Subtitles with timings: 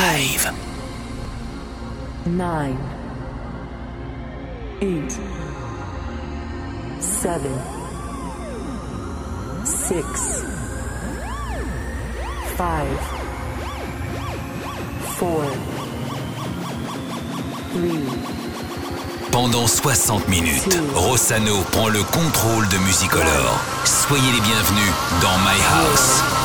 [0.00, 0.50] live.
[2.24, 2.78] Nine,
[4.80, 5.12] eight,
[7.00, 7.54] seven,
[9.64, 10.04] six,
[12.56, 12.98] five,
[15.18, 15.44] four,
[17.72, 18.06] three.
[19.30, 23.60] Pendant 60 minutes, Rossano prend le contrôle de Musicolor.
[23.84, 26.39] Soyez les bienvenus dans My House.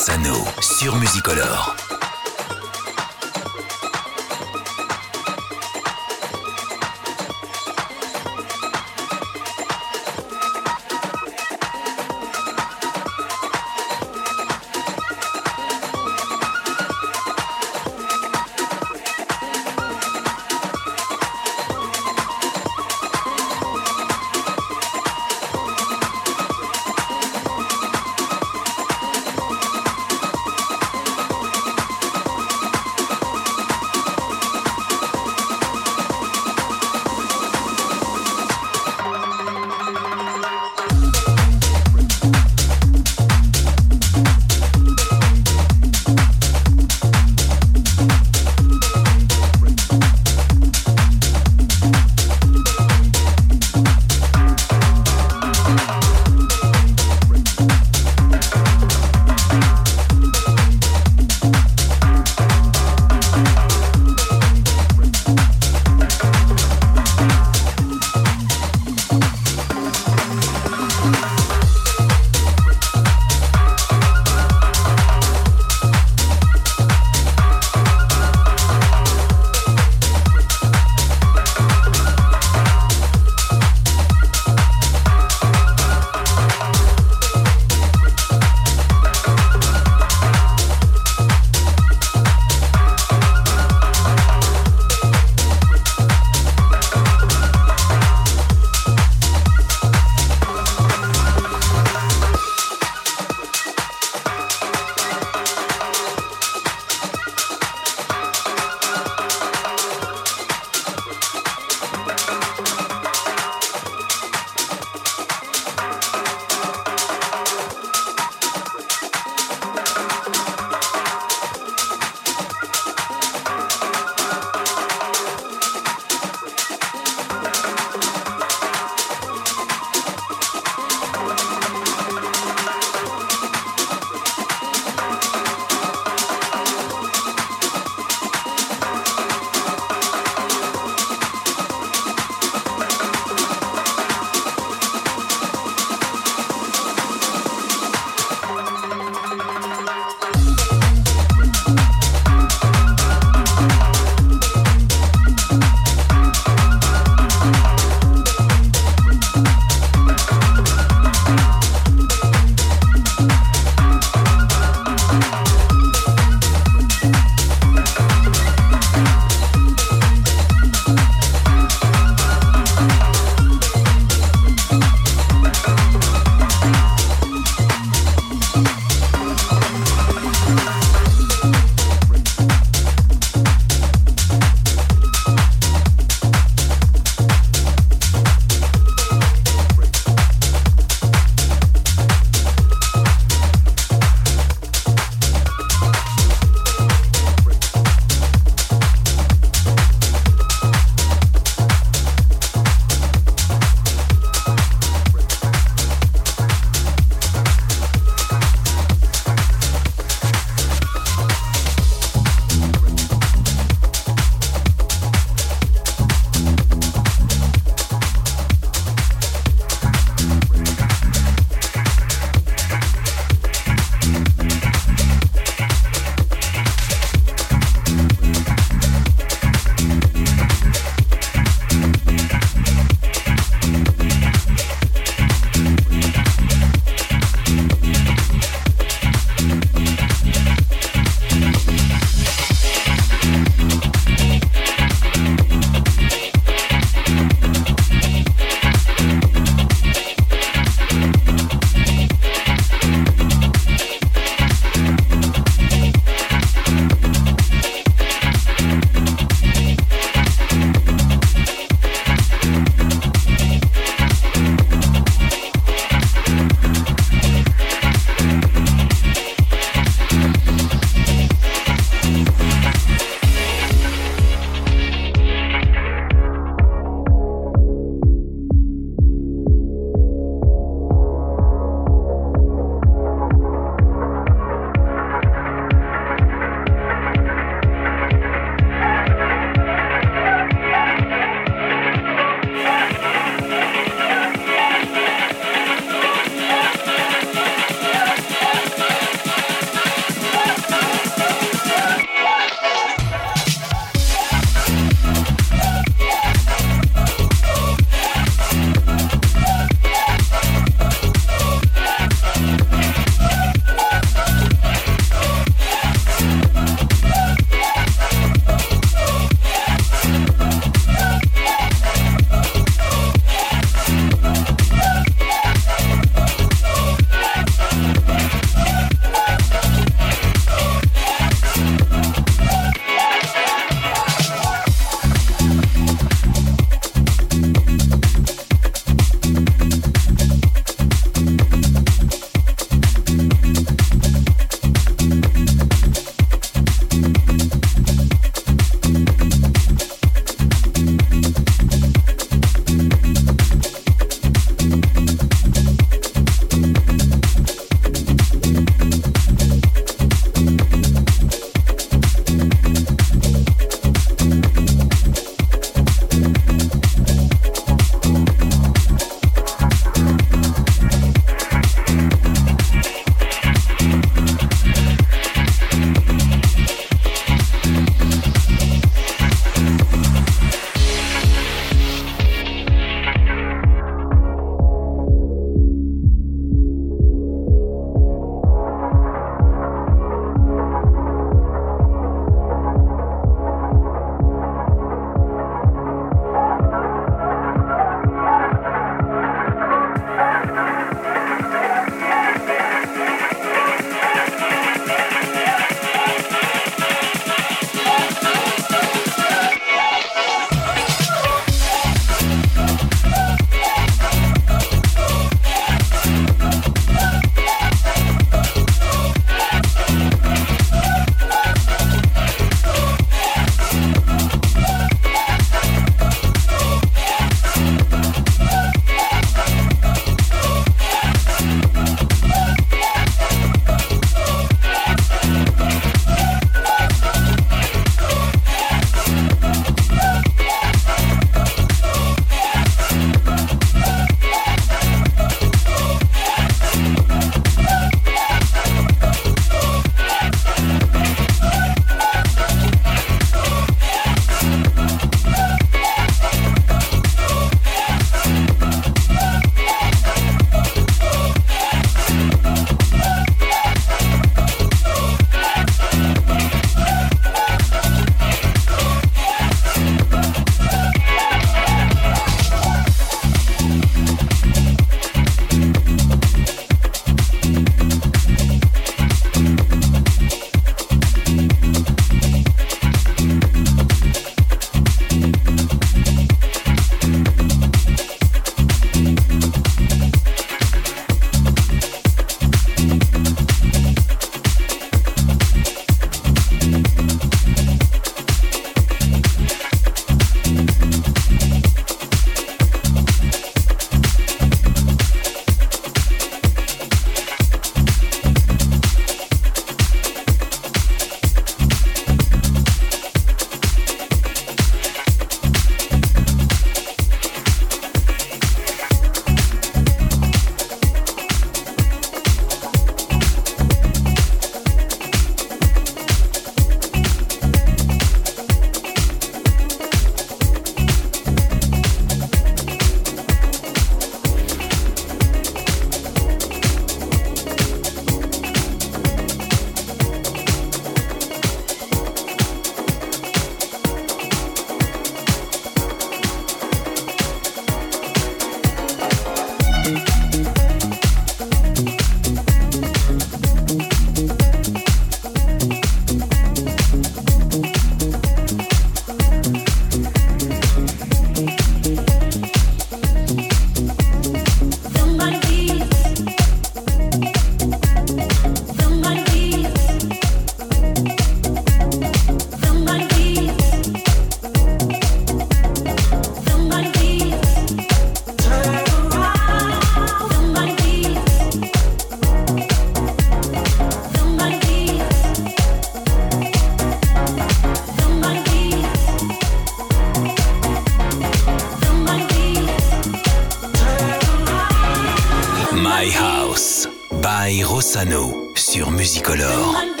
[595.83, 600.00] My House by Rossano sur Musicolore.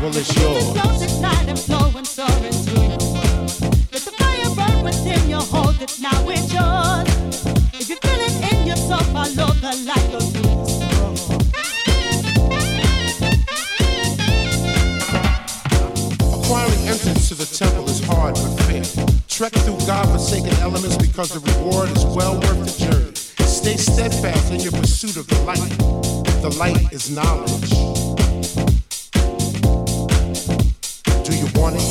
[0.00, 0.64] well it's yours.
[3.90, 4.50] It's fire
[4.82, 5.28] within
[6.00, 7.08] now, it's yours.
[7.88, 9.06] You feel it in yourself,
[9.60, 10.12] the light.
[16.32, 18.84] Acquiring entrance to the temple is hard but fair.
[19.28, 23.14] Trek through God-forsaken elements because the reward is well worth the journey.
[23.46, 25.78] Stay steadfast in your pursuit of the light.
[26.42, 28.27] The light is knowledge.
[31.70, 31.86] morning.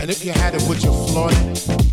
[0.00, 1.91] And if you had it with your Florida,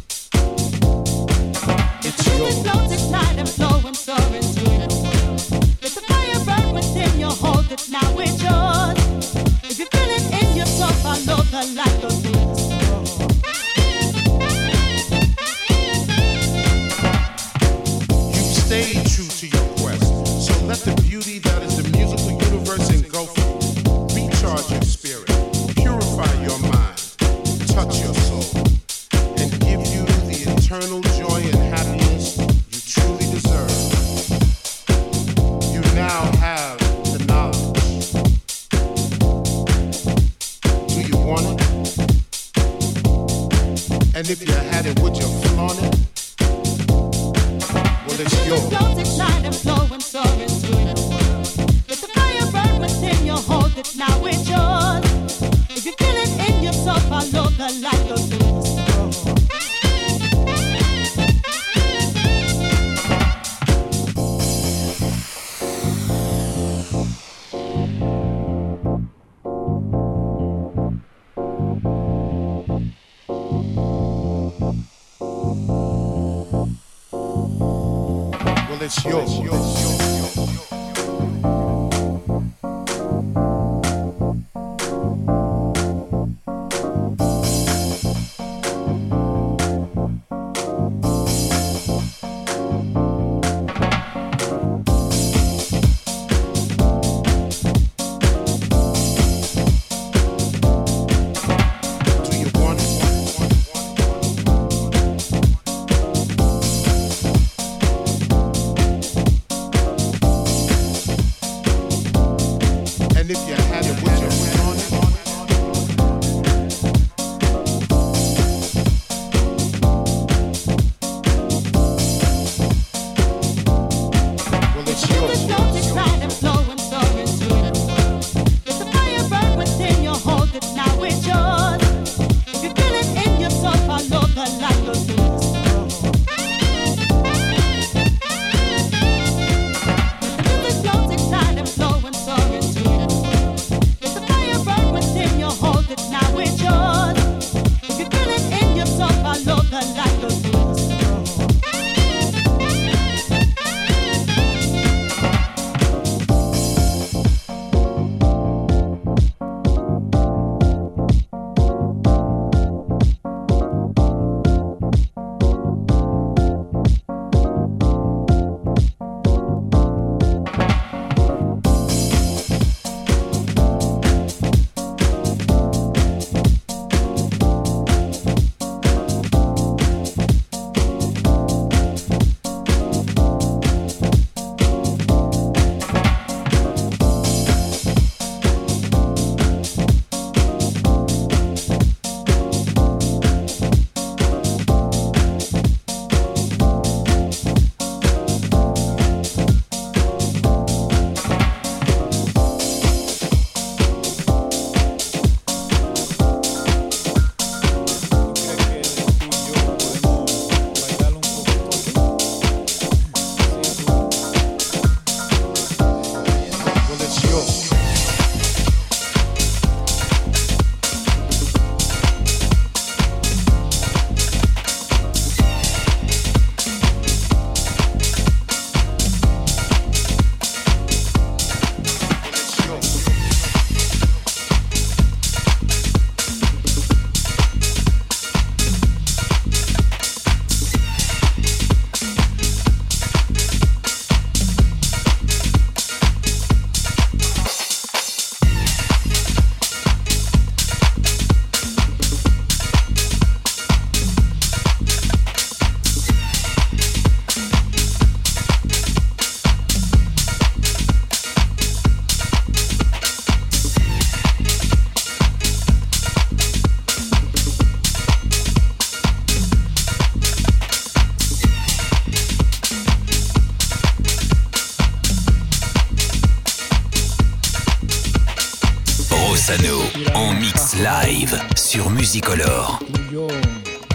[279.50, 279.82] Cassano
[280.14, 282.78] en mix live sur Musicolor.
[283.12, 283.28] Yo,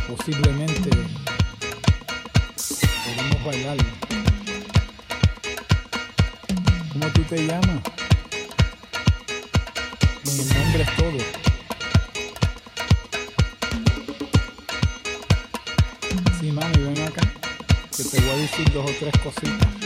[0.08, 0.90] posiblemente
[3.04, 3.76] podemos bailar.
[6.92, 7.82] ¿Cómo tú te llamas?
[10.24, 11.18] Mi nombre es todo.
[16.40, 17.22] Sí, mami, ven acá.
[17.96, 19.83] Que te voy a decir dos o tres cositas.